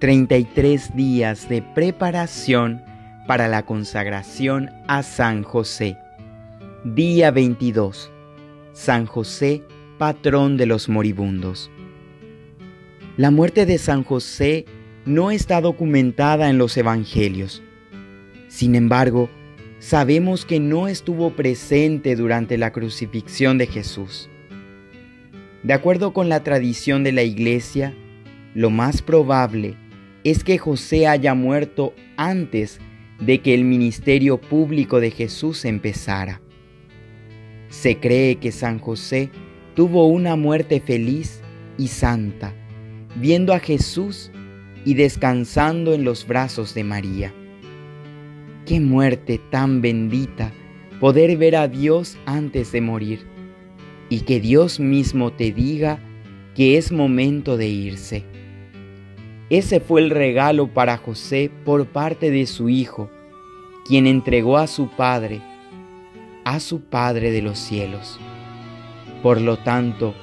33 0.00 0.96
días 0.96 1.46
de 1.50 1.60
preparación 1.60 2.82
para 3.26 3.48
la 3.48 3.66
consagración 3.66 4.70
a 4.88 5.02
San 5.02 5.42
José. 5.42 5.98
Día 6.86 7.30
22. 7.30 8.10
San 8.72 9.04
José, 9.04 9.62
patrón 9.98 10.56
de 10.56 10.64
los 10.64 10.88
moribundos. 10.88 11.70
La 13.18 13.30
muerte 13.30 13.66
de 13.66 13.76
San 13.76 14.02
José 14.02 14.64
no 15.04 15.30
está 15.30 15.60
documentada 15.60 16.48
en 16.48 16.56
los 16.56 16.78
evangelios. 16.78 17.62
Sin 18.48 18.76
embargo, 18.76 19.28
sabemos 19.80 20.46
que 20.46 20.60
no 20.60 20.88
estuvo 20.88 21.36
presente 21.36 22.16
durante 22.16 22.56
la 22.56 22.72
crucifixión 22.72 23.58
de 23.58 23.66
Jesús. 23.66 24.30
De 25.62 25.74
acuerdo 25.74 26.14
con 26.14 26.30
la 26.30 26.42
tradición 26.42 27.04
de 27.04 27.12
la 27.12 27.22
Iglesia, 27.22 27.92
lo 28.54 28.70
más 28.70 29.02
probable 29.02 29.76
es 30.24 30.44
que 30.44 30.58
José 30.58 31.06
haya 31.06 31.34
muerto 31.34 31.94
antes 32.16 32.80
de 33.20 33.40
que 33.40 33.54
el 33.54 33.64
ministerio 33.64 34.40
público 34.40 35.00
de 35.00 35.10
Jesús 35.10 35.64
empezara. 35.64 36.40
Se 37.68 37.98
cree 37.98 38.36
que 38.36 38.52
San 38.52 38.78
José 38.78 39.30
tuvo 39.74 40.06
una 40.06 40.36
muerte 40.36 40.80
feliz 40.80 41.40
y 41.78 41.88
santa, 41.88 42.54
viendo 43.16 43.52
a 43.52 43.60
Jesús 43.60 44.30
y 44.84 44.94
descansando 44.94 45.94
en 45.94 46.04
los 46.04 46.26
brazos 46.26 46.74
de 46.74 46.84
María. 46.84 47.34
Qué 48.66 48.80
muerte 48.80 49.40
tan 49.50 49.80
bendita 49.80 50.52
poder 51.00 51.36
ver 51.36 51.56
a 51.56 51.68
Dios 51.68 52.18
antes 52.26 52.72
de 52.72 52.80
morir 52.80 53.26
y 54.10 54.20
que 54.20 54.40
Dios 54.40 54.80
mismo 54.80 55.32
te 55.32 55.52
diga 55.52 55.98
que 56.54 56.76
es 56.76 56.92
momento 56.92 57.56
de 57.56 57.68
irse. 57.68 58.29
Ese 59.50 59.80
fue 59.80 60.00
el 60.00 60.10
regalo 60.10 60.68
para 60.68 60.96
José 60.96 61.50
por 61.64 61.86
parte 61.86 62.30
de 62.30 62.46
su 62.46 62.68
hijo, 62.68 63.10
quien 63.84 64.06
entregó 64.06 64.58
a 64.58 64.68
su 64.68 64.86
Padre, 64.86 65.42
a 66.44 66.60
su 66.60 66.82
Padre 66.82 67.32
de 67.32 67.42
los 67.42 67.58
cielos. 67.58 68.20
Por 69.24 69.40
lo 69.40 69.56
tanto, 69.56 70.14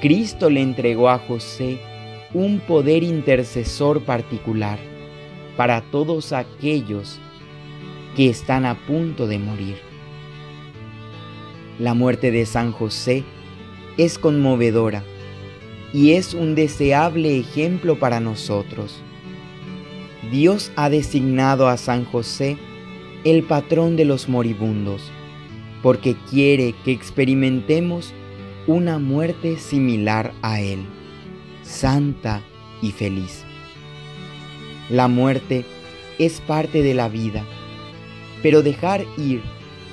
Cristo 0.00 0.48
le 0.48 0.62
entregó 0.62 1.10
a 1.10 1.18
José 1.18 1.80
un 2.32 2.60
poder 2.60 3.02
intercesor 3.02 4.04
particular 4.04 4.78
para 5.54 5.82
todos 5.82 6.32
aquellos 6.32 7.20
que 8.16 8.30
están 8.30 8.64
a 8.64 8.74
punto 8.86 9.26
de 9.26 9.38
morir. 9.38 9.76
La 11.78 11.92
muerte 11.92 12.30
de 12.30 12.46
San 12.46 12.72
José 12.72 13.22
es 13.98 14.18
conmovedora 14.18 15.04
y 15.92 16.12
es 16.12 16.34
un 16.34 16.54
deseable 16.54 17.38
ejemplo 17.38 17.98
para 17.98 18.20
nosotros. 18.20 19.02
Dios 20.30 20.72
ha 20.76 20.88
designado 20.88 21.68
a 21.68 21.76
San 21.76 22.04
José 22.04 22.56
el 23.24 23.42
patrón 23.42 23.96
de 23.96 24.04
los 24.04 24.28
moribundos, 24.28 25.02
porque 25.82 26.16
quiere 26.30 26.74
que 26.84 26.92
experimentemos 26.92 28.14
una 28.66 28.98
muerte 28.98 29.58
similar 29.58 30.32
a 30.42 30.60
Él, 30.60 30.80
santa 31.62 32.42
y 32.80 32.92
feliz. 32.92 33.44
La 34.88 35.08
muerte 35.08 35.64
es 36.18 36.40
parte 36.40 36.82
de 36.82 36.94
la 36.94 37.08
vida, 37.08 37.44
pero 38.42 38.62
dejar 38.62 39.04
ir 39.18 39.42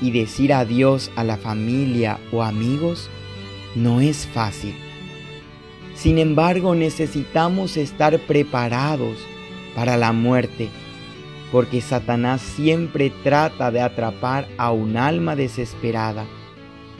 y 0.02 0.12
decir 0.12 0.54
adiós 0.54 1.12
a 1.16 1.24
la 1.24 1.38
familia 1.38 2.20
o 2.32 2.44
amigos 2.44 3.10
no 3.76 4.02
es 4.02 4.26
fácil. 4.28 4.74
Sin 6.00 6.18
embargo, 6.18 6.76
necesitamos 6.76 7.76
estar 7.76 8.18
preparados 8.20 9.18
para 9.76 9.98
la 9.98 10.14
muerte, 10.14 10.70
porque 11.52 11.82
Satanás 11.82 12.40
siempre 12.40 13.12
trata 13.22 13.70
de 13.70 13.82
atrapar 13.82 14.48
a 14.58 14.72
un 14.72 14.96
alma 14.96 15.36
desesperada 15.36 16.26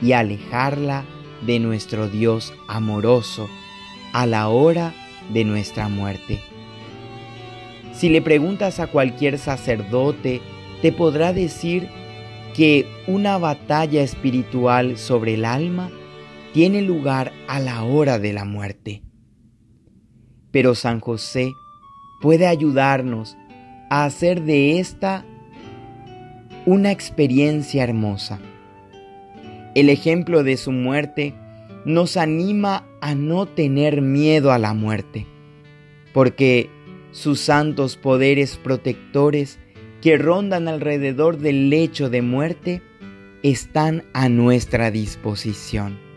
y 0.02 0.12
alejarla 0.12 1.04
de 1.46 1.60
nuestro 1.60 2.08
Dios 2.10 2.52
amoroso 2.68 3.48
a 4.12 4.26
la 4.26 4.48
hora 4.48 4.92
de 5.32 5.44
nuestra 5.44 5.88
muerte. 5.88 6.42
Si 7.94 8.10
le 8.10 8.20
preguntas 8.20 8.80
a 8.80 8.86
cualquier 8.86 9.38
sacerdote, 9.38 10.42
te 10.82 10.92
podrá 10.92 11.32
decir 11.32 11.88
que 12.54 12.86
una 13.06 13.38
batalla 13.38 14.02
espiritual 14.02 14.98
sobre 14.98 15.34
el 15.34 15.46
alma 15.46 15.90
tiene 16.52 16.82
lugar 16.82 17.32
a 17.46 17.60
la 17.60 17.84
hora 17.84 18.18
de 18.18 18.32
la 18.32 18.44
muerte. 18.44 19.02
Pero 20.50 20.74
San 20.74 21.00
José 21.00 21.52
puede 22.20 22.46
ayudarnos 22.46 23.36
a 23.88 24.04
hacer 24.04 24.42
de 24.42 24.80
esta 24.80 25.24
una 26.66 26.90
experiencia 26.90 27.84
hermosa. 27.84 28.40
El 29.74 29.88
ejemplo 29.88 30.42
de 30.42 30.56
su 30.56 30.72
muerte 30.72 31.34
nos 31.84 32.16
anima 32.16 32.84
a 33.00 33.14
no 33.14 33.46
tener 33.46 34.02
miedo 34.02 34.52
a 34.52 34.58
la 34.58 34.74
muerte, 34.74 35.26
porque 36.12 36.68
sus 37.12 37.40
santos 37.40 37.96
poderes 37.96 38.56
protectores 38.56 39.58
que 40.02 40.18
rondan 40.18 40.66
alrededor 40.66 41.38
del 41.38 41.70
lecho 41.70 42.10
de 42.10 42.22
muerte 42.22 42.82
están 43.42 44.04
a 44.12 44.28
nuestra 44.28 44.90
disposición 44.90 46.09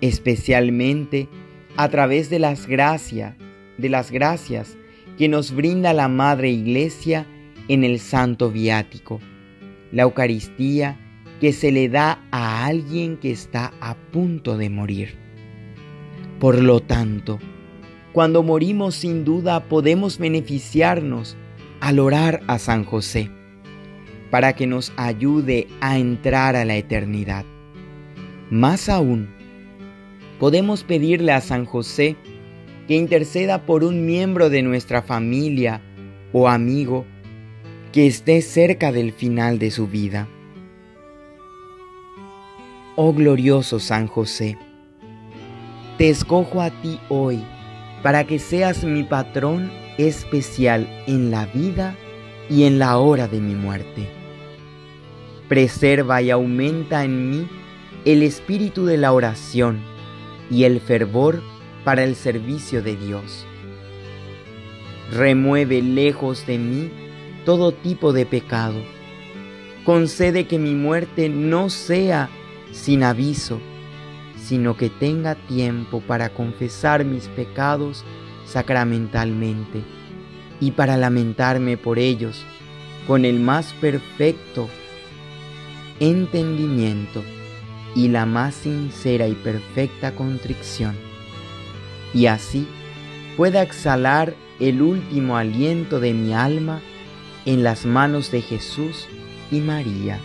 especialmente 0.00 1.28
a 1.76 1.88
través 1.88 2.30
de 2.30 2.38
las 2.38 2.66
gracias, 2.66 3.34
de 3.78 3.88
las 3.88 4.10
gracias 4.10 4.76
que 5.16 5.28
nos 5.28 5.52
brinda 5.52 5.92
la 5.92 6.08
Madre 6.08 6.50
Iglesia 6.50 7.26
en 7.68 7.84
el 7.84 7.98
Santo 7.98 8.50
Viático, 8.50 9.20
la 9.92 10.02
Eucaristía 10.02 10.98
que 11.40 11.52
se 11.52 11.70
le 11.70 11.88
da 11.88 12.20
a 12.30 12.66
alguien 12.66 13.16
que 13.16 13.30
está 13.30 13.72
a 13.80 13.94
punto 13.94 14.56
de 14.56 14.70
morir. 14.70 15.16
Por 16.40 16.62
lo 16.62 16.80
tanto, 16.80 17.38
cuando 18.12 18.42
morimos 18.42 18.96
sin 18.96 19.24
duda 19.24 19.68
podemos 19.68 20.18
beneficiarnos 20.18 21.36
al 21.80 21.98
orar 22.00 22.40
a 22.48 22.58
San 22.58 22.84
José, 22.84 23.30
para 24.30 24.54
que 24.54 24.66
nos 24.66 24.92
ayude 24.96 25.68
a 25.80 25.98
entrar 25.98 26.56
a 26.56 26.64
la 26.64 26.76
eternidad. 26.76 27.44
Más 28.50 28.88
aún, 28.88 29.37
podemos 30.38 30.84
pedirle 30.84 31.32
a 31.32 31.40
San 31.40 31.64
José 31.64 32.16
que 32.86 32.96
interceda 32.96 33.66
por 33.66 33.84
un 33.84 34.06
miembro 34.06 34.50
de 34.50 34.62
nuestra 34.62 35.02
familia 35.02 35.80
o 36.32 36.48
amigo 36.48 37.04
que 37.92 38.06
esté 38.06 38.40
cerca 38.42 38.92
del 38.92 39.12
final 39.12 39.58
de 39.58 39.70
su 39.70 39.86
vida. 39.86 40.28
Oh 42.96 43.12
glorioso 43.12 43.78
San 43.78 44.06
José, 44.06 44.58
te 45.98 46.08
escojo 46.08 46.60
a 46.60 46.70
ti 46.70 46.98
hoy 47.08 47.42
para 48.02 48.24
que 48.24 48.38
seas 48.38 48.84
mi 48.84 49.02
patrón 49.04 49.70
especial 49.98 50.88
en 51.06 51.30
la 51.30 51.46
vida 51.46 51.96
y 52.48 52.64
en 52.64 52.78
la 52.78 52.98
hora 52.98 53.28
de 53.28 53.40
mi 53.40 53.54
muerte. 53.54 54.08
Preserva 55.48 56.22
y 56.22 56.30
aumenta 56.30 57.04
en 57.04 57.30
mí 57.30 57.48
el 58.04 58.22
espíritu 58.22 58.84
de 58.86 58.96
la 58.96 59.12
oración 59.12 59.80
y 60.50 60.64
el 60.64 60.80
fervor 60.80 61.42
para 61.84 62.04
el 62.04 62.14
servicio 62.14 62.82
de 62.82 62.96
Dios. 62.96 63.46
Remueve 65.12 65.82
lejos 65.82 66.46
de 66.46 66.58
mí 66.58 66.90
todo 67.44 67.72
tipo 67.72 68.12
de 68.12 68.26
pecado. 68.26 68.80
Concede 69.84 70.46
que 70.46 70.58
mi 70.58 70.74
muerte 70.74 71.28
no 71.28 71.70
sea 71.70 72.28
sin 72.72 73.02
aviso, 73.02 73.58
sino 74.36 74.76
que 74.76 74.90
tenga 74.90 75.34
tiempo 75.34 76.00
para 76.00 76.28
confesar 76.30 77.04
mis 77.04 77.28
pecados 77.28 78.04
sacramentalmente 78.44 79.82
y 80.60 80.72
para 80.72 80.96
lamentarme 80.96 81.76
por 81.76 81.98
ellos 81.98 82.44
con 83.06 83.24
el 83.24 83.40
más 83.40 83.72
perfecto 83.74 84.68
entendimiento 86.00 87.22
y 87.98 88.06
la 88.06 88.26
más 88.26 88.54
sincera 88.54 89.26
y 89.26 89.34
perfecta 89.34 90.14
contrición, 90.14 90.94
y 92.14 92.26
así 92.26 92.68
pueda 93.36 93.60
exhalar 93.60 94.36
el 94.60 94.82
último 94.82 95.36
aliento 95.36 95.98
de 95.98 96.14
mi 96.14 96.32
alma 96.32 96.80
en 97.44 97.64
las 97.64 97.86
manos 97.86 98.30
de 98.30 98.40
Jesús 98.40 99.08
y 99.50 99.58
María. 99.58 100.20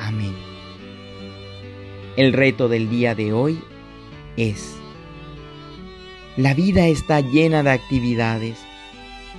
Amén. 0.00 0.34
El 2.16 2.32
reto 2.32 2.68
del 2.68 2.90
día 2.90 3.14
de 3.14 3.32
hoy 3.32 3.60
es, 4.36 4.74
la 6.36 6.52
vida 6.52 6.88
está 6.88 7.20
llena 7.20 7.62
de 7.62 7.70
actividades 7.70 8.58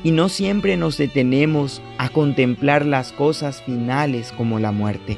y 0.01 0.12
no 0.12 0.30
siempre 0.30 0.77
nos 0.77 0.98
detenemos 0.98 1.81
a 1.98 2.07
contemplar 2.07 2.86
las 2.86 3.12
cosas 3.12 3.62
finales 3.63 4.31
como 4.31 4.59
la 4.59 4.71
muerte. 4.71 5.18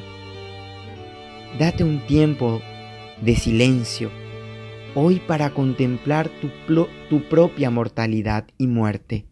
Date 1.56 1.82
un 1.82 2.00
tiempo 2.06 2.60
de 3.20 3.34
silencio 3.34 4.10
hoy 4.94 5.20
para 5.20 5.50
contemplar 5.50 6.28
tu, 7.08 7.22
propia 7.28 7.70
mortalidad 7.70 8.46
y 8.58 8.66
muerte. 8.66 9.26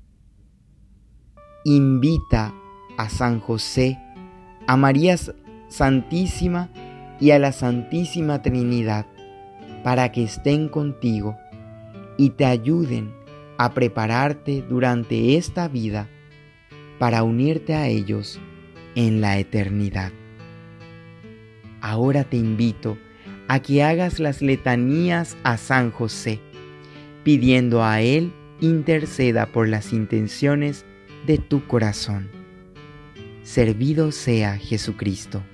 Invita 1.65 2.55
a 2.97 3.09
San 3.09 3.41
José, 3.41 3.99
a 4.67 4.77
María 4.77 5.17
Santísima 5.69 6.71
y 7.21 7.33
a 7.33 7.39
la 7.39 7.53
Santísima 7.53 8.43
Trinidad 8.43 9.07
para 9.85 10.11
que 10.11 10.25
estén 10.25 10.69
contigo 10.69 11.37
y 12.17 12.31
te 12.31 12.45
ayuden 12.45 13.13
a 13.59 13.73
prepararte 13.73 14.63
durante 14.63 15.37
esta 15.37 15.69
vida 15.69 16.09
para 16.99 17.23
unirte 17.23 17.75
a 17.75 17.89
ellos 17.89 18.41
en 18.95 19.21
la 19.21 19.39
eternidad. 19.39 20.13
Ahora 21.89 22.25
te 22.25 22.37
invito 22.37 22.99
a 23.47 23.61
que 23.61 23.85
hagas 23.85 24.19
las 24.19 24.43
letanías 24.43 25.37
a 25.45 25.57
San 25.57 25.93
José, 25.93 26.41
pidiendo 27.23 27.85
a 27.85 28.01
Él 28.01 28.33
interceda 28.61 29.47
por 29.47 29.69
las 29.69 29.93
intenciones 29.93 30.85
de 31.29 31.39
tu 31.39 31.65
corazón. 31.69 32.29
Servido 33.45 34.11
sea 34.11 34.59
Jesucristo. 34.59 35.45